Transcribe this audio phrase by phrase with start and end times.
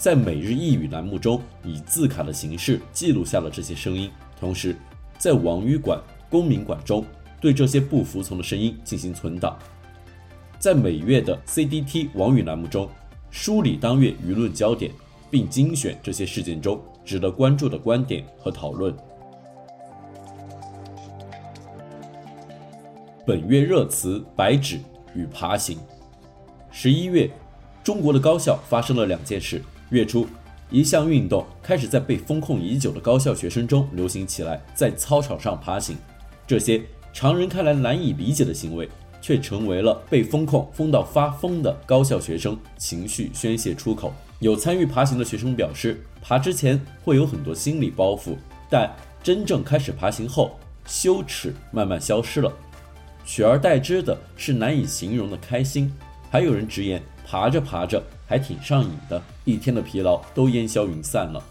[0.00, 4.74] 在每日一语栏目中以字卡的形式记录下了这些声音，同时
[5.18, 7.04] 在网语馆、公民馆中。
[7.38, 9.58] 对这些不服从的声音进行存档，
[10.58, 12.88] 在每月的 CDT 网语栏目中
[13.30, 14.90] 梳理当月舆论焦点，
[15.30, 18.94] 并精选这些事件中值得关注的观点和讨论。
[23.26, 24.78] 本月热词：白纸
[25.14, 25.78] 与爬行。
[26.70, 27.30] 十一月，
[27.82, 29.62] 中国的高校发生了两件事。
[29.90, 30.26] 月初，
[30.70, 35.96] 一项运动开始在被封控已久的高校学生中流行起来，在操场上爬行。
[36.46, 36.82] 这些。
[37.12, 38.88] 常人看来难以理解的行为，
[39.20, 44.12] 却成为了被封控封到发疯的高校学生情绪宣泄出口。
[44.38, 48.36] 有参与爬行的学生表示，爬之前会有很多心理包袱，
[48.70, 48.94] 但
[49.24, 52.52] 真正开始爬行后，羞耻慢慢消失了，
[53.24, 55.92] 取而代之的是难以形容的开心。
[56.30, 61.42] 还有人直言，爬着爬着还挺上瘾的，一天的疲劳都烟消云散了。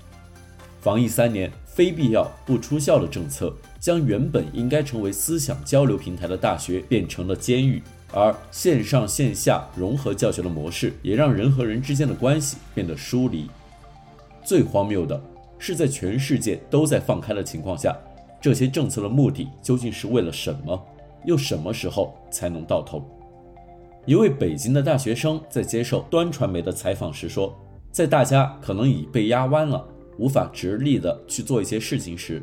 [0.80, 3.54] 防疫三年，非必要不出校的政策。
[3.82, 13.50] 将原本应该成为思想交流平台的大学变成了监狱，而线上线下融合教学的模式也让人和人之间的关系变得疏离。
[14.44, 15.22] 最荒谬的
[15.58, 17.94] 是，在全世界都在放开的情况下，
[18.40, 20.82] 这些政策的目的究竟是为了什么？
[21.26, 23.06] 又什么时候才能到头？
[24.10, 27.56] 一位北京的大学生在接受端传媒的采访时说，
[27.92, 32.42] 在大家可能已被压弯了，无法直立的去做一些事情时。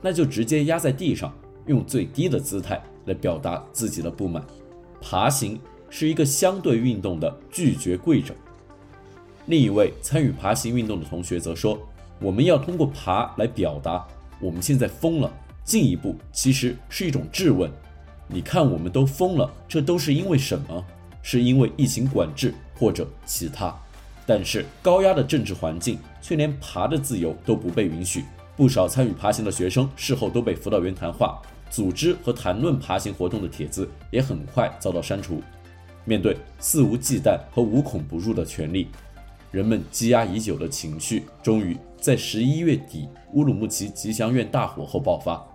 [0.00, 1.34] 那就直接压在地上，
[1.66, 4.46] 用最低的姿态来表达自己的不满。
[5.00, 5.58] 爬行
[5.90, 8.32] 是一个相对运动的拒绝跪着。
[9.46, 11.76] 另一位参与爬行运动的同学则说
[12.22, 14.06] ：“我们要通过爬来表达，
[14.40, 15.28] 我们现在疯了。
[15.64, 17.68] 进一步其实是一种质问：
[18.28, 20.86] 你看我们都疯了，这都是因为什么？
[21.30, 23.70] 是因为疫情管制或者其他？
[24.24, 28.24] 但是高压的政治环境却连爬的自由都不被允许。”
[28.56, 35.42] 不少参与爬行的学生事后都被辅导员谈话，组织和谈论爬行活动的帖子也很快遭到删除。
[36.06, 38.88] 面对肆无忌惮和无孔不入的权力，
[39.50, 45.46] 人们积压已久的情绪终于在十一月底乌鲁木齐吉祥院大火后爆发。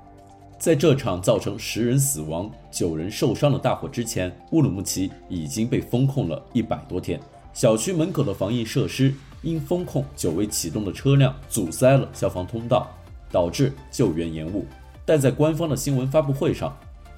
[0.64, 7.20] 在这场造成十人死亡、九人受伤的大火之前，乌鲁木齐已经被封控了一百多天，
[7.52, 9.14] 小区门口的防疫设施。
[9.42, 12.90] 因封控久未启动的车辆阻塞了消防通道，
[13.30, 14.66] 导致救援延误。
[15.04, 16.74] 但在官方的新闻发布会上，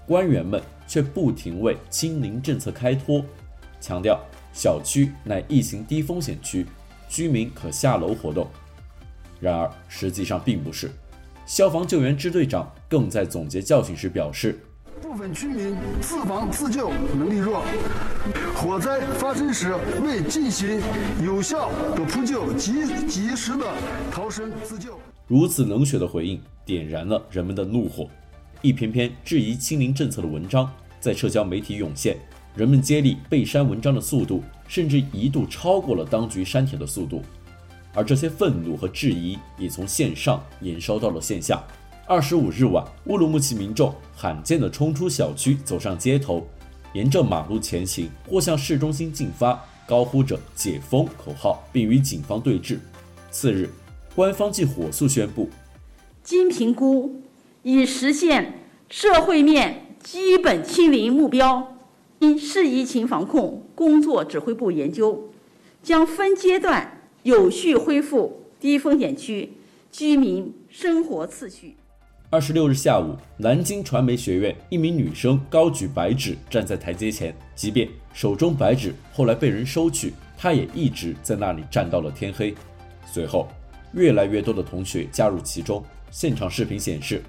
[0.07, 3.23] 官员们却不停为清零政策开脱，
[3.79, 4.19] 强调
[4.53, 6.65] 小区乃疫情低风险区，
[7.07, 8.47] 居民可下楼活动。
[9.39, 10.89] 然而实际上并不是。
[11.45, 14.59] 消防救援支队长更在总结教训时表示。
[15.01, 17.61] 部分居民自防自救能力弱，
[18.55, 20.81] 火灾发生时未进行
[21.23, 22.73] 有效的扑救及
[23.05, 23.65] 及时的
[24.11, 24.97] 逃生自救。
[25.27, 28.09] 如此冷血的回应点燃了人们的怒火，
[28.61, 30.69] 一篇篇质疑清零政策的文章
[30.99, 32.17] 在社交媒体涌现，
[32.55, 37.21] 人们接力被删文章的速度甚至一度超过了当局删帖的速度，
[37.95, 41.63] 而这些愤怒和质疑也从线上延烧到了线下。
[42.05, 46.45] 二十五日晚，乌鲁木齐民众罕见地冲出小区，走上街头，
[46.93, 52.77] 沿着马路前行，或向市中心进发，高呼着“解封”口号，并与警方对峙。
[53.31, 53.69] 次日，
[54.13, 55.49] 官方即火速宣布，
[56.23, 57.21] 经评估，
[57.63, 61.71] 已实现社会面基本清零目标。
[62.19, 65.31] 因市疫情防控工作指挥部研究，
[65.83, 66.94] 将分阶段
[67.25, 69.49] 有序恢复低风险区
[69.91, 71.75] 居民生活次序。
[72.29, 82.53] 二十六日下午，南京传媒学院一名女生高举白纸站在台阶前，即便手中白纸后来被人收去，她也一直在那里站到了天黑。
[83.11, 83.47] 随后，
[83.93, 85.83] 越来越多的同学加入其中。
[86.11, 87.23] 现场视频显示，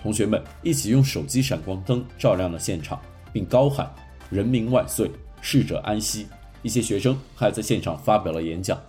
[0.00, 2.98] 同学们一起用手机闪光灯照亮了现场，
[3.34, 3.94] 并高喊
[4.32, 5.10] “人民万岁，
[5.42, 6.26] 逝者安息”。
[6.62, 8.80] 一些学生还在现场发表了演讲。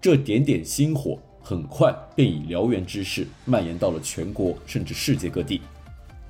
[0.00, 5.60] 这点点星火很快便以燎原之势蔓延到了全国甚至世界各地。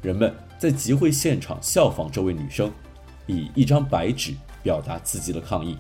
[0.03, 2.73] 人们在集会现场效仿这位女生，
[3.27, 4.35] 以一张白纸
[4.65, 5.79] 表达自己的抗议。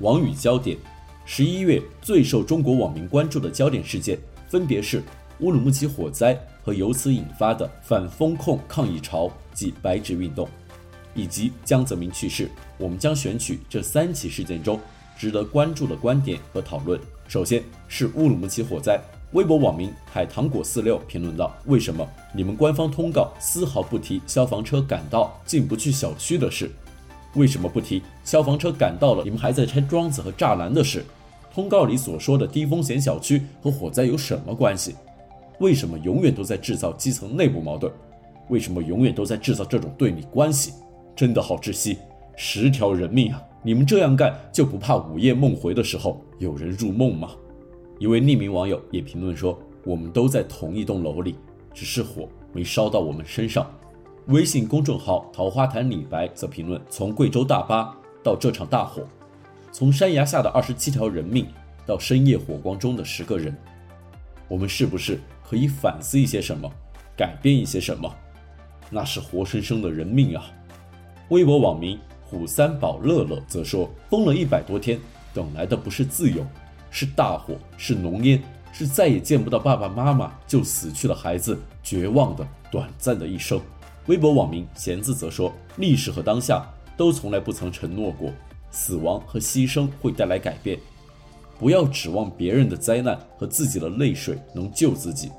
[0.00, 0.76] 网语焦点，
[1.24, 4.18] 十一月最受中国网民关注的焦点事件，
[4.48, 5.00] 分别是
[5.38, 10.48] 乌鲁木齐火灾和由此引发的反封控抗议潮及白纸运动，
[11.14, 12.50] 以及江泽民去世。
[12.76, 14.80] 我们将选取这三起事件中
[15.16, 17.00] 值得关注的观点和讨论。
[17.28, 19.00] 首先是乌鲁木齐火灾，
[19.30, 22.04] 微博网民海棠果四六评论道：“为什么
[22.34, 26.68] 你们官方通告丝毫不提消防车赶到进不去小区的事？”
[27.34, 31.04] 为什么不提消防车赶到了，你们还在拆桩子和栅栏的事？
[31.52, 34.94] 通告里所说的低风险小区和火灾有什么关系？
[35.60, 37.92] 为什么永远都在制造基层内部矛盾？
[38.48, 40.72] 为什么永远都在制造这种对立关系？
[41.14, 41.98] 真的好窒息！
[42.36, 43.40] 十条人命啊！
[43.62, 47.30] 你们这样干就不怕午夜梦回的时候有人入梦吗？
[48.00, 49.56] 一位匿名网友也评论说
[49.86, 51.36] ：“我们都在同一栋楼里，
[51.72, 53.64] 只是火没烧到我们身上。”
[54.28, 59.02] 微信公众号“桃花潭李白”则评论：“从贵州大巴到这场大火，
[59.70, 61.46] 从山崖下的二十七条人命
[61.84, 63.54] 到深夜火光中的十个人，
[64.48, 66.70] 我们是不是可以反思一些什么，
[67.14, 68.10] 改变一些什么？
[68.88, 70.50] 那是活生生的人命啊！”
[71.28, 74.98] 微博网民虎三宝乐乐则说：“封了一百多天，
[75.34, 76.42] 等来的不是自由，
[76.90, 78.42] 是大火，是浓烟，
[78.72, 83.60] 是再也见不到爸爸妈妈就死去的孩子绝望的短暂的一生。”
[84.06, 86.62] 微博网民弦子则说：“历史和当下
[86.96, 88.30] 都从来不曾承诺过，
[88.70, 90.78] 死亡和牺牲会带来改变。
[91.58, 95.30] 不要指望别人的灾难和自己的泪水能救自己，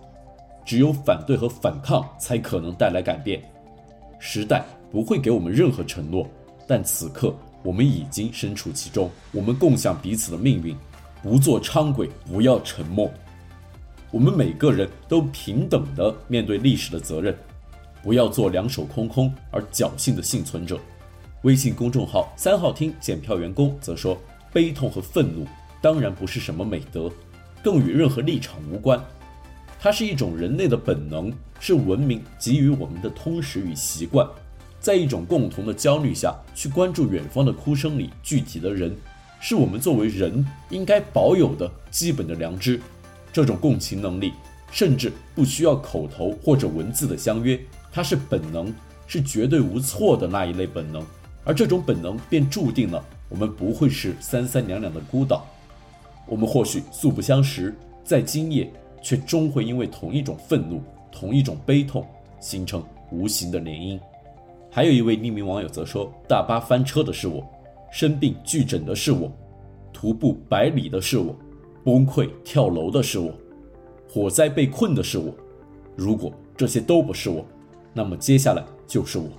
[0.65, 3.39] 只有反对和反抗才可能带来改变。
[4.17, 6.27] 时代不会给我们任何承诺，
[6.65, 10.75] 但此刻我们已经身处其中，我们共享彼此的命运。
[11.21, 13.11] 不做伥鬼，不要沉默。
[14.11, 17.37] 我们每个人都平等地面对历史的责任。”
[18.05, 20.79] 不要做两手空空而侥幸的幸存者。
[21.41, 24.15] 微信公众号三号厅检票员工则说
[24.53, 25.43] ：“悲痛和愤怒
[25.81, 27.11] 当然不是什么美德，
[27.63, 29.03] 更与任何立场无关。
[29.79, 34.27] 它是一种人类的本能，是文明给予我们的通识与习惯。
[34.79, 38.95] 在一种共同的焦虑下去关注远方的哭声里具体的人，
[39.39, 42.79] 是我们作为人应该保有的基本的良知。
[43.33, 44.31] 这种共情能力，
[44.71, 47.59] 甚至不需要口头或者文字的相约。”
[47.95, 48.75] 它是本能，
[49.07, 51.01] 是绝对无错的那一类本能，
[51.45, 55.45] 而这种本能便注定了我们不会是三三两两的孤岛。
[56.25, 58.69] 我们或许素不相识，在今夜，
[59.01, 62.05] 却终会因为同一种愤怒、同一种悲痛，
[62.41, 63.97] 形成无形的联姻。
[64.69, 67.47] 还有一位匿名网友则说：“大巴翻车的是我，
[67.93, 69.31] 生病拒诊的是我，
[69.93, 71.33] 徒步百里的是我，
[71.85, 73.33] 崩溃跳楼的是我，
[74.09, 75.33] 火灾被困的是我。
[75.95, 77.45] 如果这些都不是我。”
[77.97, 79.29] 那么接下来就是我。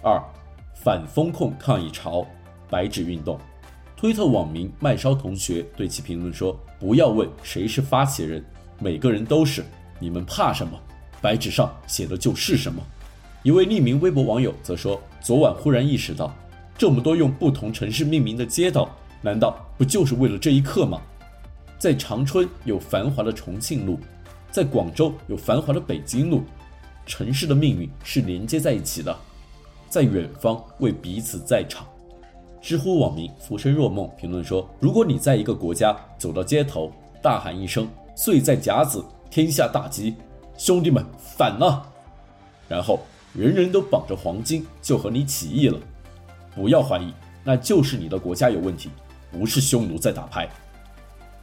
[0.00, 0.22] 二，
[0.72, 2.24] 反封控抗议潮，
[2.68, 3.36] 白纸运动。
[3.96, 8.44] 推特网民麦烧同学对其评论说：“不要问谁是发起人，
[8.78, 9.64] 每个人都是。
[9.98, 10.78] 你们怕什么？
[11.20, 12.80] 白纸上写的就是什么。”
[13.42, 16.32] 一位匿名微博网友则说：“昨晚忽然意识到，
[16.78, 18.88] 这么多用不同城市命名的街道，
[19.20, 21.02] 难道不就是为了这一刻吗？”
[21.80, 23.98] 在长春有繁华的重庆路，
[24.50, 26.42] 在广州有繁华的北京路，
[27.06, 29.16] 城市的命运是连接在一起的，
[29.88, 31.86] 在远方为彼此在场。
[32.60, 40.14] 知乎网民浮生若梦评论说：“如果你在一个国家走到街头，大喊一声‘岁在甲子，天下大吉’，
[40.58, 41.90] 兄弟们反了，
[42.68, 43.00] 然后
[43.32, 45.80] 人人都绑着黄金就和你起义了，
[46.54, 47.10] 不要怀疑，
[47.42, 48.90] 那就是你的国家有问题，
[49.32, 50.46] 不是匈奴在打牌。”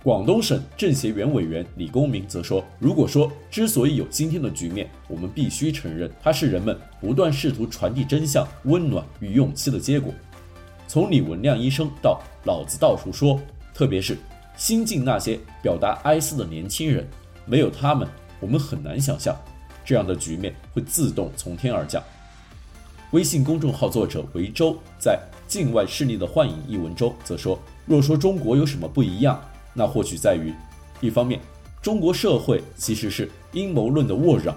[0.08, 10.14] 广东省政协原委员李公明则说：“如果说之所以有今天的局面，我们必须承认，它是人们不断试图传递真相、温暖与勇气的结果。
[10.88, 13.38] 从李文亮医生到老子到处说，
[13.74, 14.18] 特别是
[14.56, 17.06] 新晋那些表达哀思的年轻人，
[17.46, 18.08] 没有他们，
[18.40, 19.36] 我们很难想象
[19.84, 22.02] 这样的局面会自动从天而降。”
[23.12, 25.20] 微信公众号作者维州在
[25.52, 29.38] 《境外势力的幻影》一文中则说：“若说中国有什么不一样？”
[29.78, 30.52] 那或许在于，
[31.00, 31.40] 一方面，
[31.84, 34.56] 中国社会其实是阴谋论的沃壤，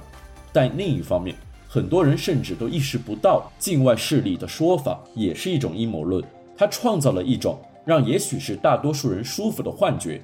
[0.51, 1.37] 但另一方面，
[1.69, 6.25] 很多人甚至都意识不到，境外势力的说法也是一种阴谋论。
[6.57, 10.23] 它创造了一种让也许是大多数人舒服的幻觉：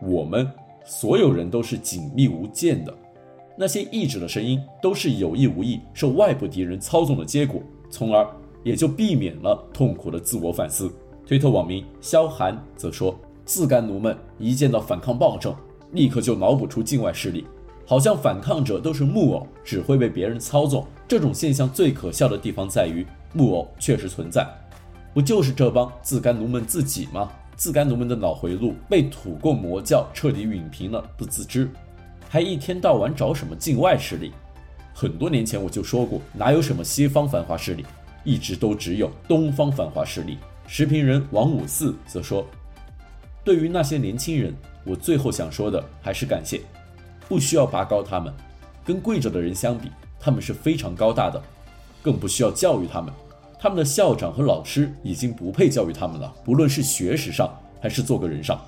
[0.00, 0.50] 我们
[0.86, 2.94] 所有人都是紧密无间的，
[3.54, 8.26] 那些意志的声音都是有意无意受外部敌人操纵的结果，从而
[8.64, 10.90] 也就避免了痛苦的自我反思。
[11.26, 15.54] 推特网民萧寒则说：“自甘奴们一见到反抗暴政，
[15.92, 17.46] 立刻就脑补出境外势力，
[17.86, 20.84] 好像反抗者都是木偶，只会被别人操纵。
[21.06, 24.44] 这种现象最可笑的地方在于，木偶确实存在，
[25.14, 27.30] 不就是这帮自甘奴们自己吗？
[27.54, 31.70] 自甘奴们的脑回路被土共魔教彻底弭平了，不自知，
[32.28, 34.32] 还一天到晚找什么境外势力？
[34.92, 37.86] 很多年前我就说过，哪有什么西方反华势力，
[38.24, 40.36] 一直都只有东方反华势力。”
[40.66, 42.44] 时评人王五四则说
[43.46, 46.62] ：“对于那些年轻人，我最后想说的还是感谢，
[47.28, 48.34] 不需要拔高他们。
[48.84, 49.88] 跟跪着的人相比，
[50.18, 51.40] 他们是非常高大的，
[52.02, 53.14] 更不需要教育他们。
[53.56, 57.48] 他们的校长和老师已经不配教育他们了，不论是学识上
[57.80, 58.60] 还是做个人上。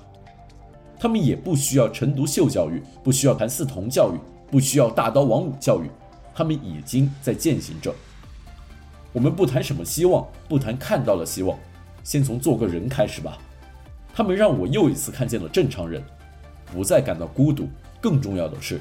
[0.97, 4.17] 他们也不需要陈独秀教育，不需要谭嗣同教育，
[4.49, 5.89] 不需要大刀王五教育，
[6.33, 7.93] 他们已经在践行着。
[9.11, 11.59] 我们不谈什么希望，不谈看到了希望。”
[12.01, 13.37] 先从做个人开始吧，
[14.19, 16.03] 他们让我又一次看见了正常人，
[16.73, 17.69] 不再感到孤独。
[18.01, 18.77] 更重要的是，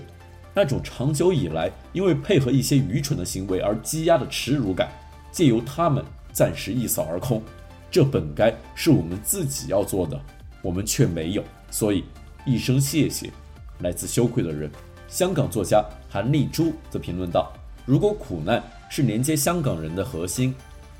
[0.52, 4.88] 那种长久以来因为配合一些愚蠢的行为而积压的耻辱感，
[5.30, 7.40] 借由他们暂时一扫而空。
[7.88, 10.20] 这本该是我们自己要做的，
[10.60, 11.44] 我们却没有。
[11.70, 12.02] 所以，
[12.44, 13.30] 一声谢谢，
[13.78, 14.68] 来自羞愧的人。
[15.06, 17.52] 香港作家韩丽珠则评论道
[17.86, 20.52] ：“如果苦难是连接香港人的核心，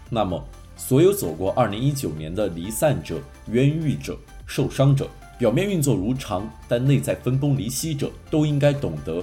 [0.09, 0.41] 那么……”
[0.79, 3.21] 所有走过2019年的离散者、
[3.51, 4.17] 冤狱者、
[4.47, 5.07] 受伤者，
[5.37, 9.23] 表面运作如常，但内在分崩离析者，都应该懂得，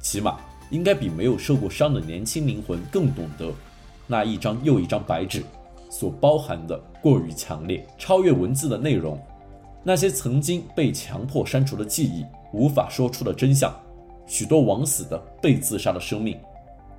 [0.00, 0.38] 起码
[0.70, 3.52] 应该比没有受过伤的年轻灵魂更懂得，
[4.06, 5.42] 那一张又一张白纸
[5.90, 9.20] 所包含的过于强烈，超越文字的内容，
[9.82, 13.74] 那些曾经被强迫删除的记忆，无法说出的真相，
[14.26, 16.38] 许多枉死的、被自杀的生命，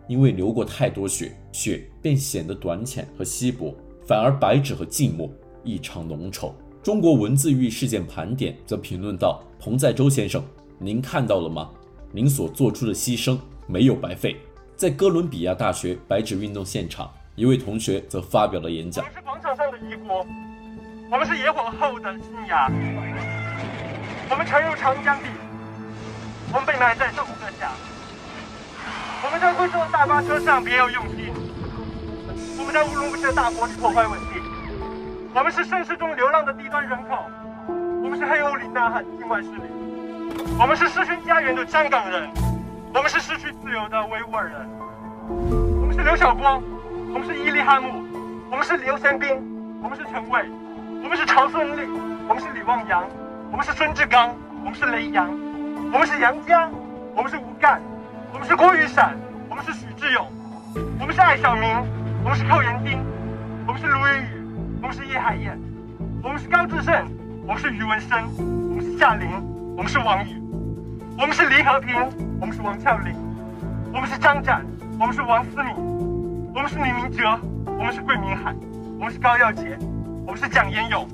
[0.09, 3.73] 因为流过太多血，血便显得短浅和稀薄。
[4.05, 5.29] 反而白纸和寂寞
[5.63, 6.51] 异常浓稠。
[6.81, 10.43] 中国文字狱事件盘点则评论道：“彭在周先生，
[10.77, 11.69] 您看到了吗？
[12.11, 14.35] 您所做出的牺牲没有白费。”
[14.75, 20.25] 在哥伦比亚大学白纸运动现场，一位同学则发表了演讲：“我们是广场上的遗孤，
[21.09, 22.69] 我们是野火后的新芽，
[24.29, 25.29] 我们沉入长江底，
[26.51, 27.71] 我们被埋在这五个峡，
[29.23, 31.22] 我们在贵州的大巴车上别有用心。”
[32.57, 34.41] 我们在乌鲁木齐的大国里破坏稳定，
[35.33, 37.17] 我们是盛世中流浪的低端人口，
[38.03, 39.63] 我们是黑屋里呐喊境外势力，
[40.59, 42.29] 我们是失去家园的香港人，
[42.93, 44.69] 我们是失去自由的维吾尔人，
[45.81, 46.61] 我们是刘晓波，
[47.13, 48.05] 我们是伊利哈木，
[48.51, 49.29] 我们是刘先斌，
[49.81, 50.45] 我们是陈伟，
[51.03, 51.87] 我们是曹顺利，
[52.27, 53.03] 我们是李旺洋，
[53.51, 55.27] 我们是孙志刚，我们是雷洋，
[55.91, 56.69] 我们是杨佳，
[57.15, 57.81] 我们是吴干，
[58.31, 59.17] 我们是郭雨伞，
[59.49, 60.27] 我们是许志勇，
[60.99, 62.02] 我们是艾小明。
[62.23, 62.97] 我们是寇延丁，
[63.67, 64.27] 我们是卢云雨，
[64.81, 65.59] 我们是叶海燕，
[66.23, 67.05] 我们是高志胜，
[67.45, 69.27] 我们是余文生，我们是夏琳，
[69.75, 70.41] 我们是王宇，
[71.19, 71.93] 我们是黎和平，
[72.39, 73.13] 我们是王俏玲，
[73.93, 74.65] 我们是张展，
[74.97, 75.75] 我们是王思敏，
[76.55, 78.55] 我们是李明哲，我们是桂明海，
[78.97, 79.77] 我们是高耀洁，
[80.25, 81.05] 我们是蒋彦勇，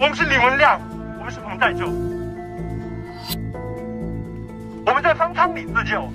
[0.00, 0.80] 我们是李文亮，
[1.18, 1.86] 我们是彭在洲。
[4.86, 6.08] 我们在方舱里自救，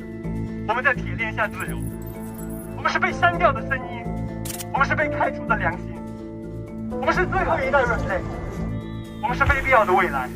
[0.68, 1.78] 我们在铁链下自由，
[2.76, 4.04] 我们是被删掉的声音。
[4.74, 5.94] 我们是被开除的良心，
[6.90, 8.20] 我们是最后一代人类，
[9.22, 10.28] 我们是非必要的未来，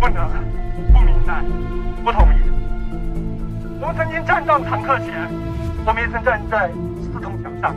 [0.00, 0.30] 不能，
[0.94, 1.44] 不明白，
[2.02, 2.38] 不同意。
[3.82, 5.28] 我们曾经站到坦克前，
[5.84, 6.70] 我们也曾站在
[7.02, 7.76] 四通桥上，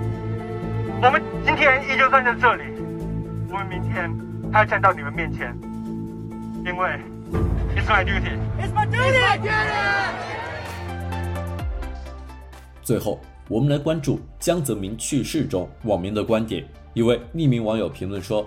[1.01, 2.63] 我们今天依旧站在这里，
[3.51, 4.09] 我们明天
[4.53, 5.53] 还要站到你们面前，
[6.63, 6.97] 因为
[7.75, 9.51] it's my duty, it's my duty, it's my duty.
[12.81, 13.19] 最后。
[13.47, 16.65] 我们来关注江泽民去世中网民的观点。
[16.95, 18.43] 一位匿名网友评论说：“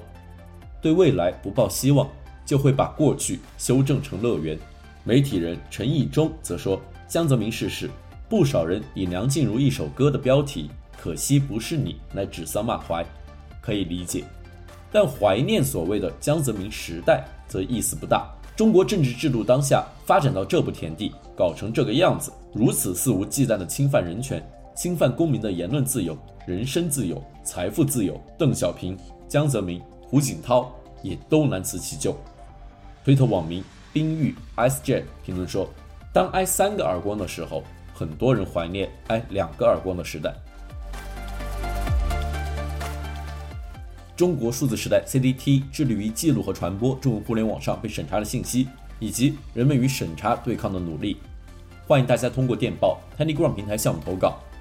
[0.83, 2.09] 对未来不抱希望，
[2.45, 4.59] 就会把过去修正成乐园。”
[5.05, 7.89] 媒体人陈义忠则说：“江泽民逝世，
[8.29, 10.69] 不少人以梁静茹一首歌的标题
[11.01, 13.07] ‘可惜不是你’来指桑骂槐，
[13.61, 14.25] 可以理解。
[14.91, 18.29] 但怀念所谓的江泽民时代，则意思不大。
[18.57, 24.45] 中国政治制度当下发展到这步田地，搞成这个样子，如此肆无忌惮的侵犯人权。”
[24.79, 26.17] 侵犯公民的言论自由、
[26.47, 32.17] 人身自由、财富自由，邓小平、江泽民、胡锦涛也都难辞其咎。
[33.05, 33.61] 推特网民
[33.93, 35.69] 冰玉 Ice Jet 评论说
[36.15, 40.33] ：“当挨三个耳光的时候，很多人怀念挨两个耳光的时代。”
[44.15, 48.69] 中国数字时代 CDT 致力于记录和传播中国互联网上被审查的信息，
[49.01, 51.17] 以及人们与审查对抗的努力。
[51.89, 54.39] 欢迎大家通过电报 TinyGround 平台向我们投稿，